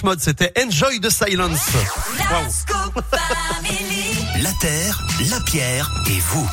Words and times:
Dépêche 0.00 0.04
Mode, 0.04 0.20
c'était 0.20 0.52
Enjoy 0.58 1.00
the 1.00 1.10
Silence. 1.10 1.60
La 4.42 4.52
Terre, 4.60 4.98
la 5.30 5.40
Pierre 5.40 5.90
et 6.08 6.20
vous. 6.20 6.50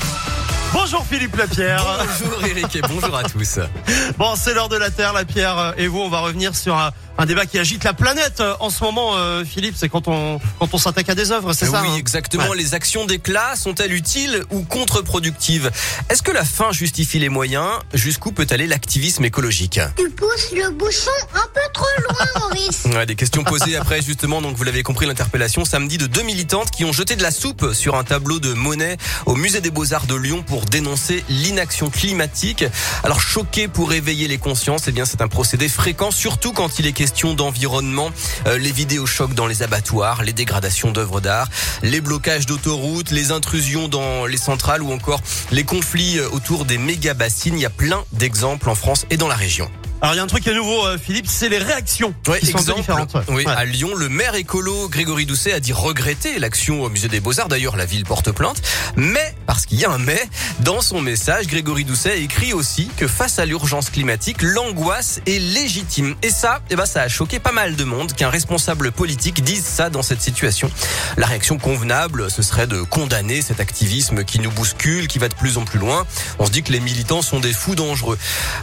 Bonjour 0.73 1.05
Philippe 1.05 1.35
Lapierre. 1.35 1.83
Bonjour 2.20 2.46
Eric 2.46 2.75
et 2.75 2.81
bonjour 2.81 3.15
à 3.15 3.23
tous. 3.23 3.60
Bon, 4.18 4.36
c'est 4.36 4.54
l'heure 4.54 4.70
de 4.70 4.78
la 4.78 4.89
Terre, 4.89 5.13
la 5.13 5.23
Pierre 5.23 5.73
et 5.78 5.88
vous. 5.88 5.99
On 5.99 6.10
va 6.10 6.20
revenir 6.20 6.55
sur 6.55 6.75
un, 6.78 6.91
un 7.18 7.26
débat 7.26 7.46
qui 7.46 7.58
agite 7.58 7.84
la 7.84 7.94
planète 7.94 8.40
euh, 8.40 8.56
en 8.60 8.70
ce 8.70 8.84
moment, 8.84 9.16
euh, 9.16 9.44
Philippe. 9.44 9.76
C'est 9.78 9.90
quand 9.90 10.08
on 10.08 10.40
quand 10.60 10.74
on 10.74 10.78
s'attaque 10.78 11.10
à 11.10 11.15
des 11.15 11.32
œuvres, 11.32 11.54
c'est 11.54 11.65
ça 11.65 11.82
Oui, 11.82 11.90
hein 11.92 11.96
exactement. 11.97 12.50
Ouais. 12.50 12.58
Les 12.58 12.74
actions 12.74 13.06
d'éclat 13.06 13.56
sont-elles 13.56 13.94
utiles 13.94 14.44
ou 14.51 14.62
contre-productives 14.62 15.72
Est-ce 16.09 16.22
que 16.22 16.32
la 16.32 16.44
fin 16.44 16.72
justifie 16.72 17.20
les 17.20 17.30
moyens 17.30 17.68
Jusqu'où 17.94 18.32
peut 18.32 18.48
aller 18.50 18.68
l'activisme 18.68 19.26
écologique 19.26 19.80
Tu 19.98 20.09
pousses 20.09 20.52
le 20.54 20.70
bouchon 20.72 21.12
un 21.34 21.48
peu 21.54 21.62
trop 21.73 21.86
loin, 22.04 22.26
Maurice. 22.40 22.86
Ouais, 22.86 23.05
des 23.05 23.16
questions 23.16 23.44
posées 23.44 23.76
après 23.76 24.02
justement, 24.02 24.41
donc 24.41 24.55
vous 24.55 24.63
l'avez 24.63 24.84
compris, 24.84 25.05
l'interpellation 25.05 25.66
samedi 25.66 25.98
de 25.98 26.08
deux 26.08 26.24
militantes 26.24 26.70
qui 26.72 26.86
ont 26.86 26.91
jeté 26.91 27.16
de 27.16 27.24
la 27.24 27.32
soupe 27.32 27.74
sur 27.74 27.96
un 27.96 28.04
tableau 28.04 28.40
de 28.40 28.54
Monet 28.54 28.98
au 29.26 29.36
musée 29.36 29.62
des 29.62 29.72
Beaux-Arts 29.72 30.08
de 30.08 30.16
Lyon 30.16 30.44
pour 30.46 30.66
dénoncer 30.66 31.24
l'inaction 31.30 31.90
climatique. 31.90 32.66
Alors 33.04 33.22
choqué 33.22 33.68
pour 33.68 33.94
éveiller 33.94 34.27
les 34.27 34.38
consciences, 34.38 34.84
eh 34.88 34.91
bien 34.91 35.05
c'est 35.05 35.22
un 35.22 35.27
procédé 35.27 35.68
fréquent, 35.68 36.12
surtout 36.12 36.54
quand 36.54 36.80
il 36.80 36.86
est 36.86 36.94
question 36.94 37.07
d'environnement. 37.34 38.12
Euh, 38.48 38.58
les 38.58 38.72
vidéos 38.72 39.06
chocs 39.06 39.34
dans 39.34 39.48
les 39.48 39.64
abattoirs, 39.64 40.24
les 40.24 40.34
dégradations 40.34 40.92
d'œuvres 40.92 41.22
d'art, 41.22 41.48
les 41.84 42.02
blocages 42.02 42.46
d'autoroutes, 42.46 43.12
les 43.12 43.32
intrusions 43.32 43.88
dans 43.88 44.26
les 44.26 44.38
centrales 44.38 44.82
ou 44.82 44.92
encore 44.92 45.22
les 45.52 45.64
conflits 45.64 46.20
euh, 46.20 46.30
autour 46.32 46.66
des 46.66 46.78
méga 46.78 47.14
bassines. 47.14 47.56
Il 47.56 47.62
y 47.62 47.66
a 47.66 47.70
plein 47.70 48.04
d'exemples 48.14 48.70
en 48.70 48.76
France 48.76 49.06
et 49.10 49.18
dans 49.18 49.28
la 49.28 49.36
région. 49.36 49.70
Alors 50.00 50.14
il 50.14 50.18
y 50.18 50.20
a 50.20 50.24
un 50.24 50.28
truc 50.28 50.44
qui 50.44 50.50
est 50.50 50.54
nouveau, 50.54 50.86
euh, 50.86 50.98
Philippe, 51.00 51.26
c'est 51.28 51.50
les 51.50 51.58
réactions 51.58 52.14
Ouais, 52.28 52.40
qui 52.40 52.46
sont 52.48 52.60
exemple, 52.60 52.82
différentes. 52.82 53.14
ouais. 53.16 53.22
Oui, 53.30 53.46
Ouais. 53.46 53.52
à 53.52 53.66
Lyon, 53.66 53.96
le 53.96 54.10
maire 54.10 54.36
écolo 54.36 54.88
Grégory 54.90 55.26
Doucet 55.26 55.54
a 55.54 55.60
dit 55.60 55.74
regretter 55.74 56.38
l'action 56.38 56.84
au 56.84 56.90
musée 56.90 57.08
des 57.08 57.20
Beaux-Arts. 57.20 57.48
D'ailleurs, 57.48 57.76
la 57.76 57.85
ville 57.85 58.04
porte 58.05 58.32
plainte. 58.32 58.62
Mais, 58.96 59.34
parce 59.48 59.66
qu'il 59.66 59.80
y 59.80 59.86
a 59.86 59.90
un 59.91 59.98
mais, 59.98 60.21
dans 60.60 60.82
son 60.82 61.02
message, 61.02 61.48
Grégory 61.48 61.84
Doucet 61.84 62.21
écrit 62.21 62.54
aussi 62.54 62.91
que 62.96 63.08
face 63.08 63.40
à 63.40 63.46
l'urgence 63.46 63.90
climatique, 63.90 64.44
l'angoisse 64.44 65.19
est 65.25 65.39
légitime. 65.39 66.16
Et 66.21 66.30
ça, 66.30 66.61
eh 66.69 66.75
ben, 66.75 66.86
ça 66.86 67.02
a 67.02 67.08
choqué 67.08 67.39
pas 67.39 67.52
mal 67.52 67.75
de 67.75 67.83
monde 67.83 68.14
qu'un 68.14 68.30
responsable 68.30 68.91
politique 68.91 69.43
dise 69.43 69.66
ça 69.66 69.89
dans 69.89 70.03
cette 70.03 70.21
situation. 70.21 70.69
La 71.17 71.25
réaction 71.25 71.58
convenable, 71.58 72.30
ce 72.30 72.43
serait 72.43 72.67
de 72.67 72.81
condamner 72.83 73.41
cet 73.41 73.59
activisme 73.59 74.23
qui 74.23 74.39
nous 74.41 74.52
bouscule, 74.52 75.08
qui 75.08 75.17
va 75.17 75.27
de 75.27 75.33
plus 75.36 75.58
en 75.58 75.66
plus 75.66 75.80
loin. 75.80 76.05
On 76.38 76.45
se 76.45 76.52
dit 76.52 76.61
que 76.61 76.71
les 76.71 76.80
militants 76.81 77.23
sont 77.23 77.39
des 77.39 77.52
fous 77.53 77.73
dangereux. 77.73 78.19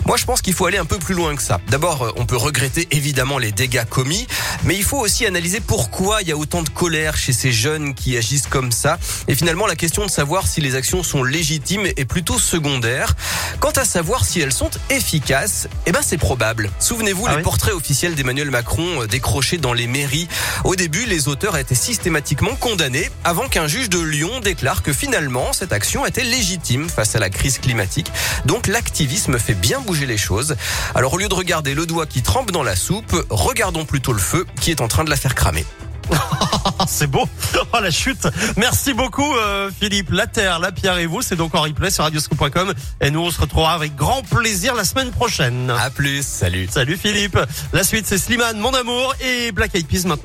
Moi, 0.06 0.16
je 0.16 0.24
pense 0.26 0.40
qu'il 0.40 0.54
faut 0.54 0.66
aller 0.66 0.78
un 0.78 0.84
peu 0.84 0.98
plus 0.98 1.14
loin 1.14 1.23
que 1.32 1.42
ça. 1.42 1.60
D'abord, 1.68 2.02
euh, 2.02 2.10
on 2.16 2.26
peut 2.26 2.36
regretter 2.36 2.86
évidemment 2.90 3.38
les 3.38 3.50
dégâts 3.50 3.84
commis, 3.88 4.26
mais 4.64 4.76
il 4.76 4.82
faut 4.82 4.98
aussi 4.98 5.26
analyser 5.26 5.60
pourquoi 5.60 6.22
il 6.22 6.28
y 6.28 6.32
a 6.32 6.36
autant 6.36 6.62
de 6.62 6.68
colère 6.68 7.16
chez 7.16 7.32
ces 7.32 7.52
jeunes 7.52 7.94
qui 7.94 8.16
agissent 8.16 8.46
comme 8.46 8.72
ça. 8.72 8.98
Et 9.28 9.34
finalement, 9.34 9.66
la 9.66 9.76
question 9.76 10.04
de 10.04 10.10
savoir 10.10 10.46
si 10.46 10.60
les 10.60 10.74
actions 10.74 11.02
sont 11.02 11.22
légitimes 11.22 11.86
est 11.86 12.04
plutôt 12.04 12.38
secondaire. 12.38 13.14
Quant 13.60 13.70
à 13.70 13.84
savoir 13.84 14.24
si 14.24 14.40
elles 14.40 14.52
sont 14.52 14.70
efficaces, 14.90 15.68
eh 15.86 15.92
ben 15.92 16.00
c'est 16.02 16.18
probable. 16.18 16.70
Souvenez-vous 16.78 17.26
Ah 17.26 17.30
les 17.30 17.36
oui 17.38 17.42
portraits 17.42 17.74
officiels 17.74 18.14
d'Emmanuel 18.14 18.50
Macron 18.50 19.02
euh, 19.02 19.06
décrochés 19.06 19.58
dans 19.58 19.72
les 19.72 19.86
mairies. 19.86 20.28
Au 20.64 20.76
début, 20.76 21.04
les 21.04 21.28
auteurs 21.28 21.56
étaient 21.56 21.74
systématiquement 21.74 22.54
condamnés 22.56 23.10
avant 23.22 23.48
qu'un 23.48 23.66
juge 23.66 23.90
de 23.90 24.00
Lyon 24.00 24.40
déclare 24.40 24.82
que 24.82 24.92
finalement 24.92 25.52
cette 25.52 25.72
action 25.72 26.06
était 26.06 26.24
légitime 26.24 26.88
face 26.88 27.16
à 27.16 27.18
la 27.18 27.30
crise 27.30 27.58
climatique. 27.58 28.10
Donc 28.46 28.66
l'activisme 28.66 29.38
fait 29.38 29.54
bien 29.54 29.80
bouger 29.80 30.06
les 30.06 30.18
choses. 30.18 30.56
Alors 30.94 31.14
au 31.14 31.18
lieu 31.18 31.28
de 31.28 31.34
regarder 31.34 31.74
le 31.74 31.86
doigt 31.86 32.06
qui 32.06 32.22
trempe 32.22 32.50
dans 32.50 32.62
la 32.62 32.76
soupe, 32.76 33.14
regardons 33.30 33.84
plutôt 33.84 34.12
le 34.12 34.20
feu 34.20 34.46
qui 34.60 34.70
est 34.70 34.80
en 34.80 34.88
train 34.88 35.04
de 35.04 35.10
la 35.10 35.16
faire 35.16 35.34
cramer. 35.34 35.64
C'est 36.86 37.06
beau. 37.06 37.24
Oh 37.72 37.80
la 37.80 37.90
chute. 37.90 38.28
Merci 38.56 38.92
beaucoup 38.92 39.34
euh, 39.36 39.70
Philippe. 39.80 40.10
La 40.10 40.26
Terre, 40.26 40.58
la 40.58 40.72
Pierre 40.72 40.98
et 40.98 41.06
vous, 41.06 41.22
c'est 41.22 41.36
donc 41.36 41.54
en 41.54 41.62
replay 41.62 41.90
sur 41.90 42.04
radioscoop.com 42.04 42.72
et 43.00 43.10
nous 43.10 43.20
on 43.20 43.30
se 43.30 43.40
retrouvera 43.40 43.74
avec 43.74 43.96
grand 43.96 44.22
plaisir 44.22 44.74
la 44.74 44.84
semaine 44.84 45.10
prochaine. 45.10 45.70
À 45.70 45.90
plus, 45.90 46.24
salut. 46.24 46.68
Salut 46.70 46.96
Philippe. 46.96 47.38
La 47.72 47.84
suite 47.84 48.06
c'est 48.06 48.18
Slimane, 48.18 48.58
mon 48.58 48.74
amour 48.74 49.14
et 49.20 49.52
Black 49.52 49.74
Eyed 49.74 49.86
Peas 49.86 50.04
maintenant. 50.06 50.22